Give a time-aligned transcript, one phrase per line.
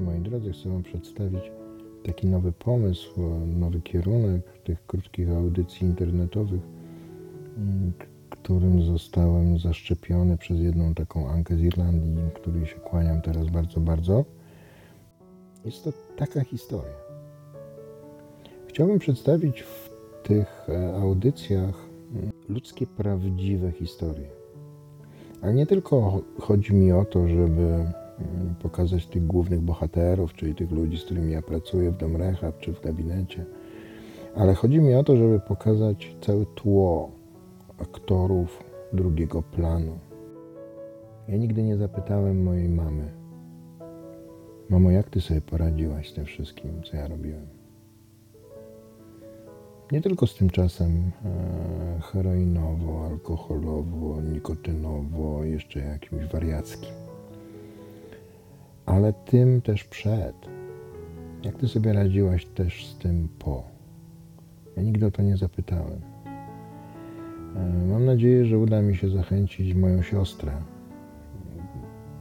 [0.00, 1.52] Moi drodzy, chcę Wam przedstawić
[2.04, 6.60] taki nowy pomysł, nowy kierunek tych krótkich audycji internetowych,
[7.56, 7.92] mm,
[8.30, 14.24] którym zostałem zaszczepiony przez jedną taką Ankę z Irlandii, której się kłaniam teraz bardzo, bardzo.
[15.64, 16.94] Jest to taka historia.
[18.68, 19.90] Chciałbym przedstawić w
[20.22, 24.28] tych e, audycjach mm, ludzkie, prawdziwe historie.
[25.42, 27.84] Ale nie tylko cho- chodzi mi o to, żeby
[28.62, 32.72] pokazać tych głównych bohaterów, czyli tych ludzi, z którymi ja pracuję w Dom Rehab czy
[32.72, 33.44] w gabinecie,
[34.36, 37.10] ale chodzi mi o to, żeby pokazać całe tło
[37.78, 39.98] aktorów drugiego planu.
[41.28, 43.12] Ja nigdy nie zapytałem mojej mamy,
[44.68, 47.46] mamo, jak ty sobie poradziłaś z tym wszystkim, co ja robiłem?
[49.92, 56.94] Nie tylko z tym czasem e, heroinowo, alkoholowo, nikotynowo, jeszcze jakimś wariackim,
[58.86, 60.34] ale tym też przed.
[61.44, 63.64] Jak ty sobie radziłaś też z tym po?
[64.76, 66.00] Ja nigdy o to nie zapytałem.
[67.56, 70.52] E, Mam nadzieję, że uda mi się zachęcić moją siostrę,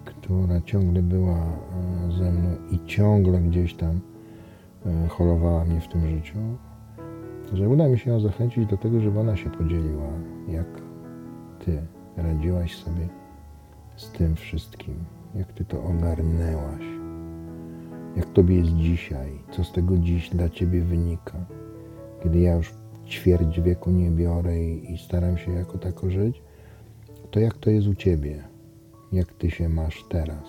[0.05, 3.99] która ciągle była e, ze mną i ciągle gdzieś tam
[4.85, 6.37] e, holowała mnie w tym życiu,
[7.53, 10.09] że uda mi się ją zachęcić do tego, żeby ona się podzieliła,
[10.47, 10.67] jak
[11.65, 11.81] ty
[12.17, 13.09] radziłaś sobie
[13.95, 14.95] z tym wszystkim,
[15.35, 16.83] jak ty to ogarnęłaś,
[18.15, 21.45] jak tobie jest dzisiaj, co z tego dziś dla ciebie wynika,
[22.23, 22.73] kiedy ja już
[23.07, 26.41] ćwierć wieku nie biorę i, i staram się jako tako żyć,
[27.31, 28.43] to jak to jest u ciebie,
[29.11, 30.43] jak ty się masz teraz.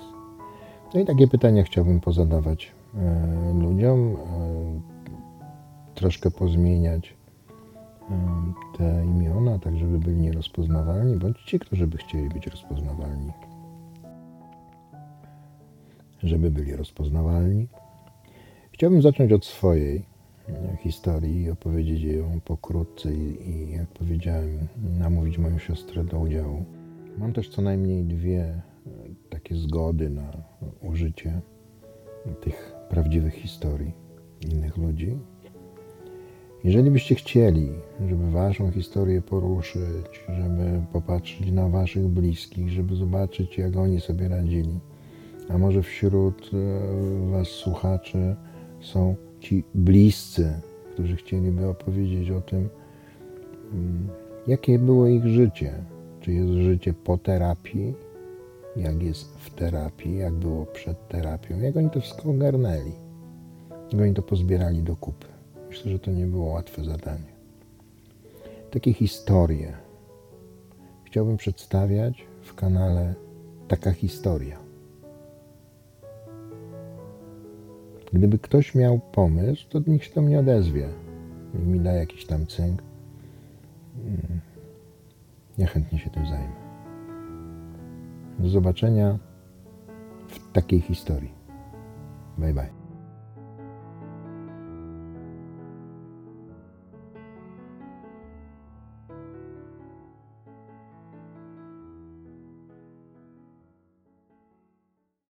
[0.94, 4.16] No i takie pytania chciałbym pozadawać e, ludziom.
[4.16, 4.94] E,
[5.94, 7.14] troszkę pozmieniać
[8.10, 13.32] em, te imiona, tak żeby byli nierozpoznawalni, bądź ci, którzy by chcieli być rozpoznawalni.
[16.24, 17.68] Żeby byli rozpoznawalni.
[18.72, 20.02] Chciałbym zacząć od swojej
[20.48, 24.58] e, historii i opowiedzieć ją pokrótce i, i jak powiedziałem,
[24.98, 26.64] namówić moją siostrę do udziału.
[27.18, 28.62] Mam też co najmniej dwie e,
[29.30, 30.32] takie zgody na
[30.82, 31.40] użycie
[32.40, 33.92] tych prawdziwych historii
[34.40, 35.16] innych ludzi,
[36.64, 37.68] jeżeli byście chcieli,
[38.08, 44.80] żeby Waszą historię poruszyć, żeby popatrzeć na Waszych bliskich, żeby zobaczyć, jak oni sobie radzili,
[45.48, 48.36] a może wśród e, Was słuchaczy
[48.80, 50.52] są ci bliscy,
[50.92, 52.68] którzy chcieliby opowiedzieć o tym,
[53.72, 54.08] mm,
[54.46, 55.72] jakie było ich życie,
[56.20, 57.94] czy jest życie po terapii,
[58.76, 62.92] jak jest w terapii, jak było przed terapią, jak oni to wszystko ogarnęli,
[63.92, 65.26] jak oni to pozbierali do kupy.
[65.68, 67.34] Myślę, że to nie było łatwe zadanie.
[68.70, 69.72] Takie historie
[71.04, 73.14] chciałbym przedstawiać w kanale
[73.68, 74.63] Taka Historia.
[78.14, 80.88] Gdyby ktoś miał pomysł, to niech się do mnie odezwie
[81.54, 82.82] i mi da jakiś tam cynk.
[84.04, 84.40] Mm,
[85.58, 86.52] Ja chętnie się tym zajmę.
[88.38, 89.18] Do zobaczenia
[90.28, 91.32] w takiej historii.
[92.38, 92.83] Bye bye.